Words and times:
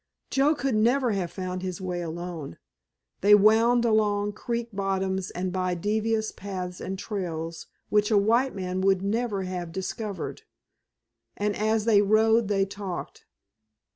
Joe 0.31 0.55
could 0.55 0.73
never 0.73 1.11
have 1.11 1.29
found 1.31 1.61
his 1.61 1.79
way 1.79 2.01
alone. 2.01 2.57
They 3.19 3.35
wound 3.35 3.85
along 3.85 4.33
creek 4.33 4.69
bottoms 4.73 5.29
and 5.29 5.51
by 5.53 5.75
devious 5.75 6.31
paths 6.31 6.81
and 6.81 6.97
trails 6.97 7.67
which 7.89 8.09
a 8.09 8.17
white 8.17 8.55
man 8.55 8.81
would 8.81 9.03
never 9.03 9.43
have 9.43 9.71
discovered, 9.71 10.41
and 11.37 11.55
as 11.55 11.85
they 11.85 12.01
rode 12.01 12.47
they 12.47 12.65
talked. 12.65 13.25